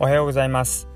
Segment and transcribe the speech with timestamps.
[0.00, 0.88] おはようございます。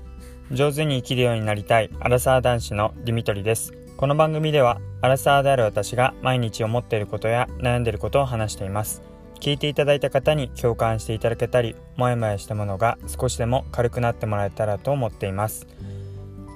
[0.51, 3.71] 上手に生きるようになりたいアラサー男子のディミトリです。
[3.95, 9.01] この番組ではアラサーである私が毎日思っていることや悩んでいることを話しています。
[9.39, 15.65] 聞いていただいた方に共感していただけたりもやもやしたものが少しでも軽くなってもらえたらと思っています。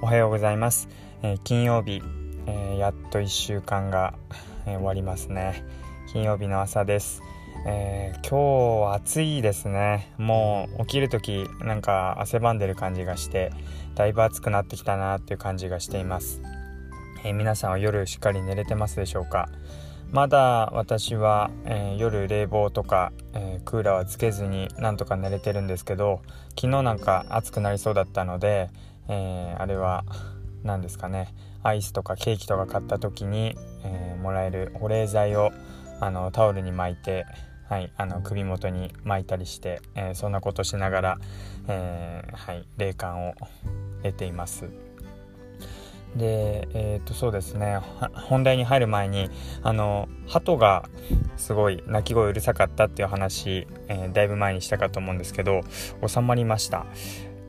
[0.02, 0.88] おはようございます、
[1.22, 2.02] えー、金曜日、
[2.46, 4.18] えー、やっと1週間が、
[4.66, 5.64] えー、終わりますね。
[6.12, 7.22] 金曜日の朝です。
[7.66, 10.12] えー、今日暑いですね。
[10.18, 13.52] もう起きる時なんか汗ばんでる感じがして
[13.94, 16.42] だいぶ暑くなってきたなっていう感じがしています、
[17.24, 19.48] えー、皆さんは夜しっかり寝れてますでしょうか？
[20.12, 28.70] まだ私は、えー、夜冷房とか、えクーラーはつけずになんとか寝れてるんですけど昨日なんか暑くなりそうだったので、
[29.08, 30.04] えあれは
[30.62, 35.50] 何ですかねアイスとかケーキとか買った時に、えもらえる保冷剤を
[36.00, 37.26] あのタオルに巻いて
[37.68, 41.18] はい、あの首元に巻いたりして、えー、そんなことしながら、
[41.66, 43.34] えー、はい、霊感を
[44.02, 44.68] 得ています。
[46.14, 47.80] で、えー、とそうですね。
[48.28, 49.30] 本題に入る前に
[49.62, 50.88] あの鳩が
[51.36, 55.62] すごい鳴き声うるさかったっていう話、えー、だいぶ前にしたかと思うんですけど
[56.06, 56.86] 収まりました。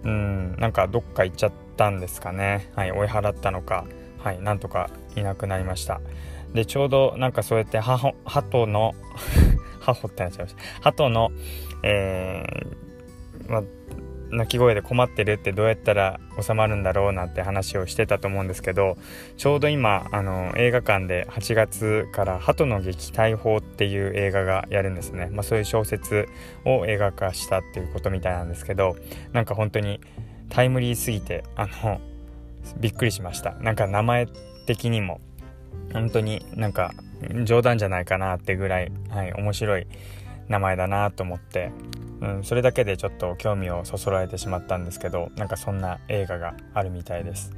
[0.03, 2.72] うんなんかどっか行っちゃったんですかね。
[2.75, 3.86] はい追い払ったのか
[4.23, 6.02] はいなんとかいなくなりました
[6.56, 8.16] でちょうどなんかそうやって鳩
[8.66, 8.95] の
[9.81, 10.61] ハホってなっちゃいました。
[10.81, 11.31] 鳩の、
[11.84, 13.61] えー、ま
[14.31, 18.98] 鳴き声で困ってるってどうやったら収まるんだろうなんて話をしてたと思うんですけど
[19.38, 26.28] ちょうど今あの映画館で8月から「鳩の撃退法」っていう映画がやるんですね、まあ、そういう小説
[26.66, 28.95] を映画化したっていうことみたいなんですけど
[29.31, 30.02] なんか本当に
[30.50, 32.02] タイムリーすぎてあの
[32.78, 33.52] びっくりしました。
[33.59, 34.28] なんか名前
[34.66, 35.22] 的にも。
[35.94, 36.94] 本当になんか
[37.44, 39.88] 冗談じゃないかなってぐらい、はい、面白い
[40.48, 41.72] 名前だなと思って、
[42.22, 47.52] うん、それだけでちょっと興味をそそられてしまったんですけどなんかそんな映画があるみたいです。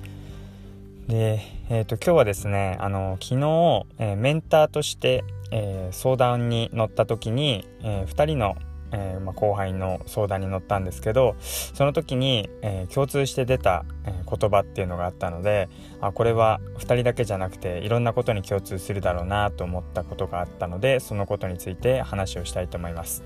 [1.08, 8.58] で、えーと、今日はですねあの昨日、えー、メンターとして、えー、相談に乗った時に、えー、2人の
[8.92, 15.70] えー、まあ、後輩の相談に乗ったんですけどその時に、えー、共通して出た、えー、言葉っていうのがあったので
[16.02, 23.24] あこれは2人だけじゃなくていろんなことに共通するだろうなと思ったことがあったのでそのことについて話をしたいと思います。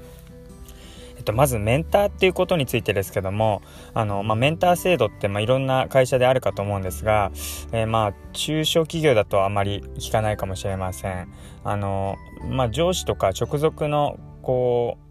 [1.21, 3.61] えっと、まずメンターっていうことについてですけども
[3.93, 7.31] あの、まあ、メンター制度って、まあ、いろんな会社であるかと思うんですが、
[7.71, 11.31] えー、まあ中小企業だとあまり聞かないかもしれません。
[11.63, 12.15] あの
[12.49, 15.10] まあ、上司とか直属のこう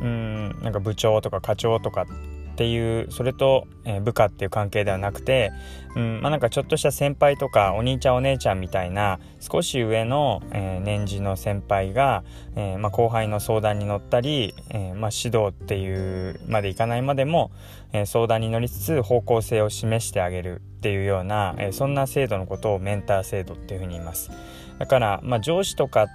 [0.00, 2.06] うんなんか部長とか課長とか
[2.54, 5.50] っていうそれと、えー、部下っていう関係ではなくて、
[5.96, 12.22] うんまあ、なんかちょっとした先輩とかお兄ちゃんお姉ちゃんみたいな少し上の、えー、年次の先輩が、
[12.54, 17.50] えー、まあ、後輩の相談に乗ったり、えまあ、指導っていうまでいかないまでも、
[17.92, 24.30] え相談に乗りつつ方向性を示してあげるっていうような、えそんな制度のことをメンター制度っていうふうに言います。
[24.78, 26.06] だから、まあ、上司とか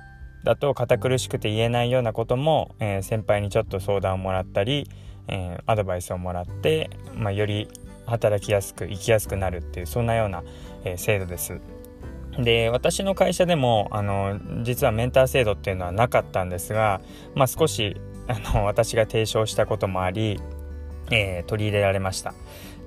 [0.44, 4.88] だと堅苦しくて言えないようなことも、えー、先輩にちょっと相談をもらったり、
[5.28, 7.68] えー、アドバイスをもらって、まあ、より
[8.06, 10.44] 働きやすく生きやすくなるっていうそんなような、
[10.84, 11.60] えー、制度です。
[12.38, 17.02] で私の会社でもあの実はメンター制度っていうのはなかったんですが、
[17.36, 20.40] まあ、少しあの私が提唱したこともあり、
[21.12, 22.34] えー、取り入れられました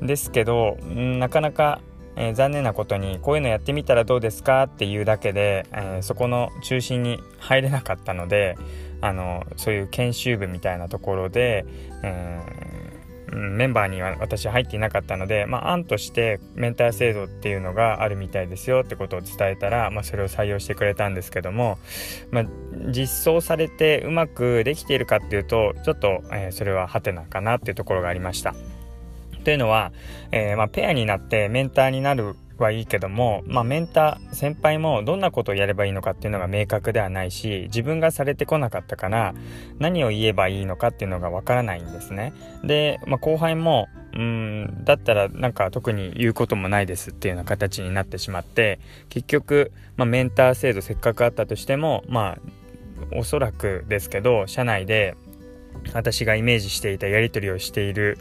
[0.01, 1.81] ですけどなかなか
[2.17, 8.57] えー、残念なことにこういうのやってみたらどうですかっていうだけで、えー、そこの中心に入れなかったので
[9.01, 11.65] あのそういう研修部みたいなところで、
[12.03, 21.79] えー、メンバーには私入っていなかったので、まあ、案としてメンター制度っていうのがあるみたいですよってことを伝えたら、まあ、それを採用してくれたんですけども、
[22.31, 22.45] まあ、
[22.91, 28.55] 実装されてうまくできているかっていうとちょっと、えそれはハテナかなっていうところがありました。
[29.43, 29.93] というのは、
[30.31, 39.35] えー、まあ、ペアになってメンターになるはいいけども、まあ、メンター先輩もどんなことをやればいいのかっていうのが明確ではないし自分がされてこなかったから
[39.79, 42.33] 何を言えばいいのかっていうのがわからないんですね。
[42.65, 48.79] で、まあ、後輩もうんだったらなんか特に言うこともないですっていうような形になってしまって
[49.09, 55.17] 結局、まあ、メンター制度せっかくあったとしてもまあおそらくですけど社内で
[55.95, 58.19] 私がイメージしていたやり取りをしている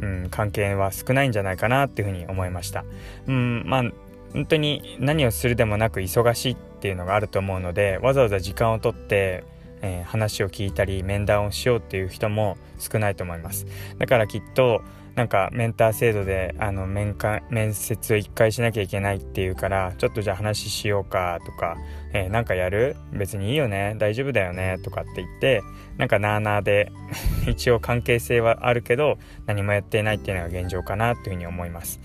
[0.00, 2.84] うん、関係は少ないんじゃないかなっていうふうに思いました。
[3.26, 3.84] うんまあ
[4.32, 9.44] 本当に何をするでもなく忙しいっていうのがあると思うのでわざわざ時間をとって、
[9.80, 13.66] えー、話を聞いたり面談をしようっていう人も少ないと思います
[13.98, 14.82] だからきっと
[15.18, 21.76] なんかメンター制度であの面会面接を1回しなきゃいけないっていうからちょっとじゃあ話しようかとか、
[22.12, 22.94] えー、なんかやる？
[23.12, 23.96] 別にいいよね。
[23.98, 24.78] 大丈夫だよね？
[24.84, 25.60] とかって言って
[25.96, 26.92] なんかなあなあで
[27.50, 31.98] 一応関係性はあるけど何もやっていないっていうのが現状かなというふうに思います。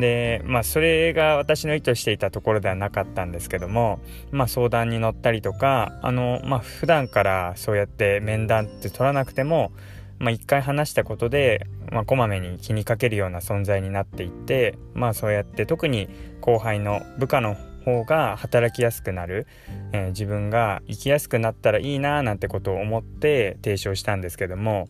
[0.00, 4.00] でまあそれが私の意図していたところではなかったんですけども
[4.32, 9.70] まあ相談に乗ったりとかあのまあ普段からそうやって面談って取らなくても
[10.18, 16.08] まあ一回話したことで、まあ、こまめに気にかけるような存在になっていってまあそうやって特に
[16.40, 19.46] 後輩の部下の方が働きやすくなる、
[19.92, 24.88] えー、自分が生きやすくなったらいいななんてことを思って提唱したんですけども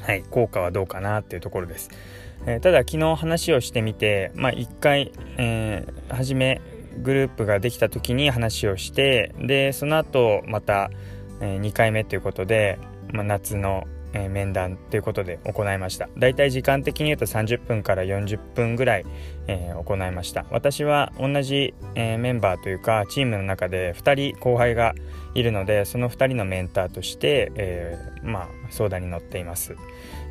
[0.00, 1.90] はい効果はどうかなっていうところです。
[2.46, 6.60] えー、ただ昨日話をしてみて、まあ、1回、えー、初め
[7.02, 10.90] グループができた時に話をしてでその後また、
[11.40, 12.78] えー、2回目ということで、
[13.12, 13.86] まあ、夏の
[14.16, 16.08] えー、面談ということで行いました。
[16.16, 19.04] だいたい時間的に言うと30分から40分ぐらい、
[19.46, 20.46] えー、行いました。
[20.50, 24.94] 私は同じ、えー、メンバーというかチームの中で2人後輩が
[25.34, 29.76] いるのでその2人のメンターとして、えまあ、相談に乗っています。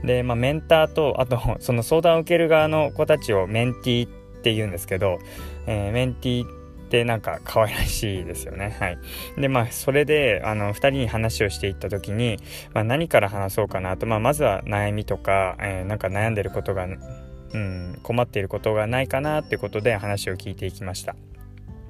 [0.03, 4.11] で、まあ、メンターとあとその相談を受ける側の子たちをメンティーっ
[4.41, 5.19] て言うんですけど、
[5.67, 8.75] えメンティーってなんか可愛らしいですよね。
[8.79, 8.97] はい。
[9.37, 12.37] で、まあ、それで、あの、2人に話をしていった時に、
[12.73, 21.15] まあ、何から話そうかなと、まあ、まずは悩みとか、えー、なんか悩んでることが、うん、困っていることがないかなっていうことで話を聞いていきました。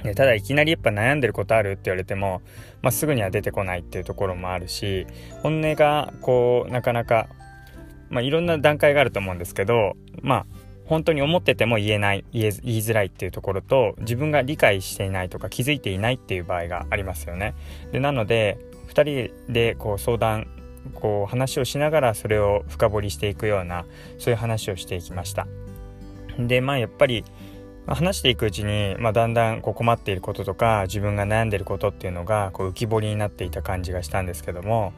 [0.03, 2.41] でただいきなりやっぱ悩んでることあるって言われても、
[2.83, 5.07] まあ、すぐには出てこないっていうところもあるし
[5.41, 7.27] 本音がこうなかなか、
[8.09, 10.45] まあ、いろんな段階があると思うんですけどまあ
[10.85, 17.55] 本当に思ってても言えない言いづらいっていうところと自分が理解していないとか気づいていないっていう場合がありますよね。
[17.91, 18.57] でなので
[18.89, 20.47] 2人でこう相談
[20.93, 23.85] こう話をしながらそれを深掘りしていくような
[24.19, 25.47] そういう話をしていきました。
[26.37, 27.23] でまあやっぱり
[27.87, 34.93] 話していくうちに、まあ、だんだんこう困っていることとか自分が悩んでいることっていうのがこう浮き彫りになっていた感じがしたんですけども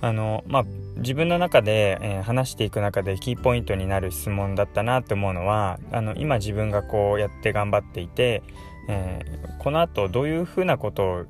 [0.00, 0.64] あのまあ、
[0.96, 8.42] 自分の中で、えー、話していく中でキーポイントになる質問だったなと思うのはあの今自分がこうやって頑張っていて、
[8.88, 11.26] えー、このあとどういうふうなことを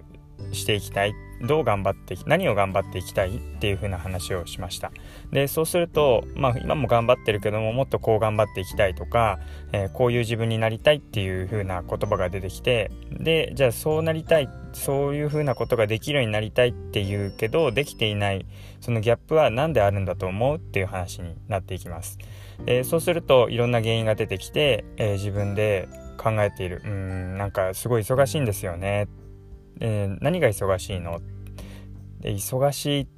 [0.53, 4.93] していきたいどう頑張って何を頑張っていきたいっていう風な話をしました。
[5.33, 9.38] でそうするとまあ今も頑張ってるけどももっとこう頑張っていきたいとか、
[9.73, 18.47] えー、こういう自分になりたいっていう風な言葉が出てきてでじゃあそうなりたいそういう風なことができるようになりたいっていうけどできていない
[18.81, 22.19] そのギャップは何であるんだと思うっていう話になっていきます、
[22.67, 26.82] えー、そうするといろんな原因が出てきて、えー、自分で考えている。
[26.85, 29.06] うんなんかすごい忙しいんですよね。
[29.81, 31.20] えー、何が忙しいの？
[32.20, 33.08] で忙しい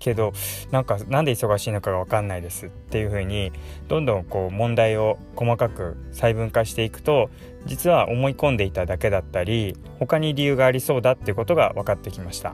[0.00, 0.32] けど
[0.70, 3.50] なんかなんで忙しいのかが分かんないですっていう風に
[3.88, 7.30] どんどんこう問題を細かく細分化していくと
[7.66, 12.52] 実は思い込んでいただけだったり他に理由がありそうだっていうことが分かってきました。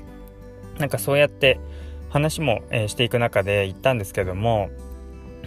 [0.78, 1.60] なんかそうやって
[2.08, 4.70] 話も、えー、していく中で言ったんですけども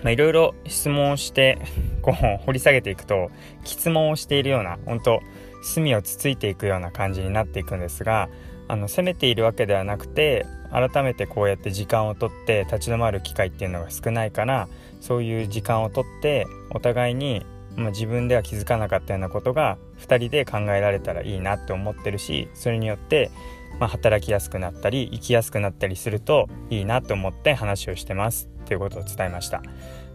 [0.05, 1.57] いろいろ質問をして
[2.03, 3.31] こう掘り下げていくと
[3.63, 5.19] 質問をしているような本当
[5.67, 8.29] 隅をつついていくような感じになっていくんですが
[8.67, 14.67] あの責めているわけではなくて改めてこうやって時間をとって立ち止まる機会っていうのが少ないから
[14.99, 23.31] そういう時間をとってお互いに、まあ、自分では気づかなかったようなことが2人で考えられたらいいなって思ってるしそれによって、
[23.79, 29.61] まあ、働きやすくなったり生きやすくなったりするといいなと思って話をしてますっていうことを伝えました。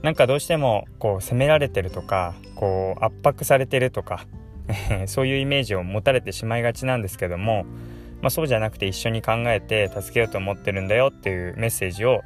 [0.02, 4.26] なんかどうしてもこう責められてるとかこう圧迫されてるとか
[5.06, 7.64] そういうイメージを持たれてしまいがちなんですけども、
[8.20, 12.22] まあ、そうじゃなくて一緒に考えて助けようと思ってるんだよっていうメッセージを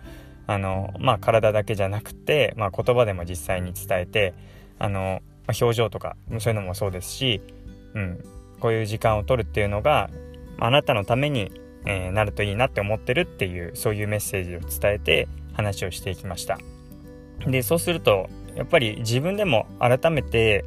[0.47, 4.35] あの、まあ、体だけじゃなくて、まあ、言葉でも実際に伝えて
[4.79, 7.41] あの、まあ、表情とかそういうのもそうですし、
[7.95, 8.25] うん、
[8.61, 10.11] こういう時間を取るっていうのが
[10.59, 11.53] あなたのために、
[11.85, 16.59] えー、なるといいなって思ってるっていうそういうメッセージを伝えて話をしていきました。
[17.47, 20.65] でそうするとやっぱり自分でも改めて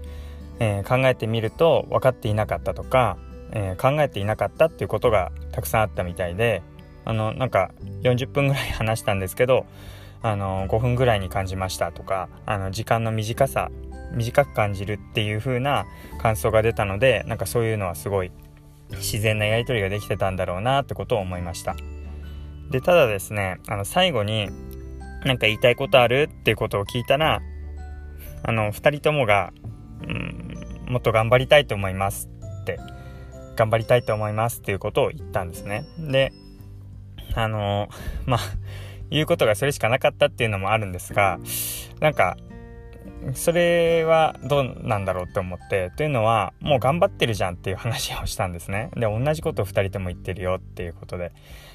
[0.59, 3.17] えー、考えてみると分かっていなかったとか、
[3.51, 6.61] えー、考えていなかったっていうことがたくさんあったみたいで
[7.05, 7.71] あのなんか
[8.03, 9.65] 40分ぐらい話したんですけど
[10.21, 13.71] あの5分ぐらいに感じましたとかあの時間の短さ
[14.11, 15.85] 短く感じるっていう風な
[16.19, 18.31] 感想が出たのでなんかそういうのはすごい
[18.91, 21.75] 自然なやり取りができてたんだろうなってことを思いました。
[22.71, 24.49] でただですねあの最後に
[25.23, 27.41] 何か言いたいことあるっていうことを聞いたら
[28.43, 29.51] あの2人ともが、
[30.07, 32.29] うん、もっと頑張りたいと思います
[32.61, 32.79] って
[33.55, 35.85] 頑張りたいと思いますっていうことを言ったんですね。
[35.97, 36.31] で
[37.35, 37.89] あの
[38.25, 38.39] まあ
[39.09, 41.39] 言うことがそれしかなかったっていうのもあるんですが
[41.99, 42.37] なんか
[43.33, 48.91] それはどうなんだろうって思ってというのはもう頑張ってるじゃんっていう話をしたんですね。
[48.95, 51.31] で同じことを2人とも言ってるよっていうことで。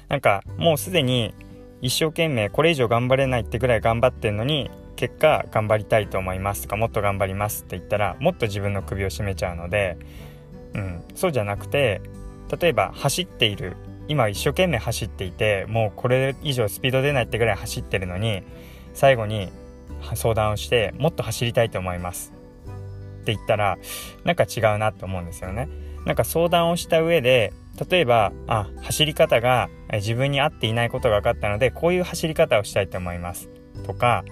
[0.07, 1.33] なんかもうすでに
[1.81, 9.97] 一生懸命これ以上頑張れないってぐらい頑張ってんのに結果頑張りたいと思いますとかもっと頑張りますって言ったらもっと自分の首を絞めちゃうので、
[10.73, 12.01] うん、そうじゃなくて
[12.59, 13.75] 例えば走っている
[14.07, 18.43] 今一生懸命走っていてもうこれ以上スピード出ないってぐらい走ってるのに
[18.93, 19.49] 最後に
[20.13, 22.31] 相談をしてもっと走りたいと思います
[23.21, 23.77] って言ったら
[24.23, 25.67] なんか違うなと思うんですよね。
[26.05, 27.51] なんか相談をした上で
[27.89, 33.49] 例えばあ走り方が自分に合っていないことが分かったのでこういう走り方をしたいと思います
[33.85, 34.23] とか、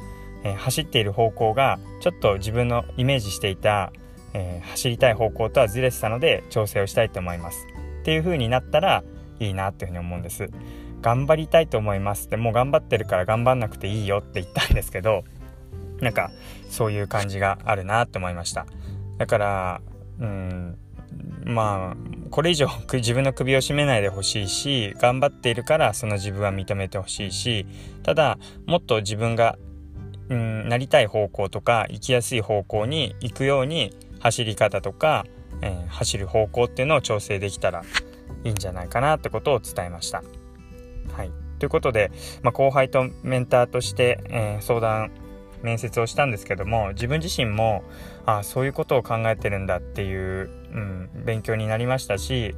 [0.43, 3.91] え、走っている方向がちょっと自分のイメージしていた、
[4.33, 7.67] え、走りたい方向とはずれてたので調整をしたいと思います。
[8.01, 9.03] っていう風になったら
[9.39, 10.49] いいなっていうふうに思うんです。
[11.03, 15.25] 頑張りたいと思いますってもう頑張ってるから頑張んなくていいよって言ったんですけど
[15.99, 16.31] なんか
[16.69, 18.65] そういう感じがあるなって思いました。
[19.17, 19.81] だから
[20.19, 20.77] うん
[21.43, 27.65] まあこれ以上自分の首を絞めないでほしいし頑張っているからその自分は認めてほしいし
[28.01, 29.57] ただもっと自分が
[30.33, 35.25] うんなりたい方向とか行きやすい方向に行くように走り方とか、
[35.61, 37.83] えー、走る方向っていうのを調整できたら
[38.43, 40.23] いいんじゃないかなってことを伝えました。
[41.15, 42.11] はい、ということで、
[42.41, 45.11] まあ、後輩とメンターとして、えー、相談
[45.61, 47.83] 面接をしたんですけども自分自身も
[48.25, 52.55] あそういうことを考えてるんだっていう、うん、勉強になりましたし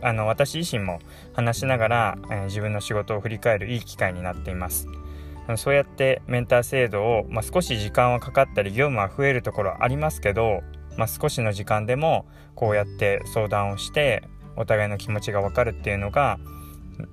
[0.00, 1.00] あの私自身も
[1.34, 4.88] 話しながら、えー、自分の仕事を振り返るいい機会になっています。
[5.56, 10.62] そうやってメンター制度を、まあ、少し時間はかかったり業務は増えるところありますけど、
[10.96, 12.26] まあ、少しの時間でも
[12.56, 14.24] こうやって相談をして
[14.56, 16.38] お互いの気持ちが分かるっていうのが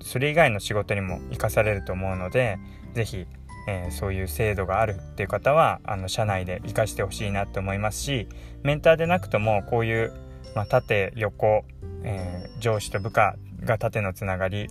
[0.00, 2.58] それ以外の仕事にも生かされると思うので
[2.94, 3.26] 是非、
[3.68, 8.28] えー、そういう制度があるっていう方はあの社内で生かしてほしいなって思いますし
[8.62, 10.12] メンターでなくともこういう、
[10.54, 11.64] まあ、縦横、
[12.02, 14.68] えー、上司と部下が縦のつながり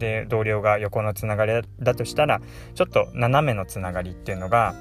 [0.00, 2.40] で同僚が横のつながりだとしたら
[2.74, 4.74] ちょっと斜めのつながりっていうのが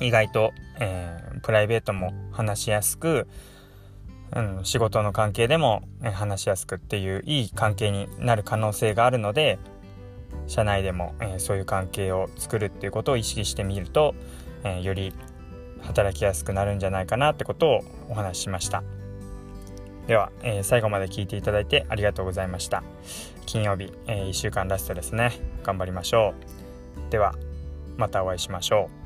[0.00, 3.26] 意外と、えー、プライベートも話しやすく
[4.34, 9.60] うん、仕事の関係でも話しやすくっていういい関係になる可能性があるので
[10.48, 14.16] 社内でも、えー、そういう関係を作るっていうことを意識してみると、
[14.64, 15.14] えー、より
[15.82, 18.82] 働きやすくなるんじゃないかなってことをお話ししました。
[20.06, 22.82] では、え、最後まで聞いていただいてありがとうございました。
[23.46, 25.32] 金曜日、え1週間ラストですね。
[25.62, 26.34] 頑張りましょ
[27.08, 27.10] う。
[27.10, 27.34] では
[27.96, 29.03] またお会いしましょう。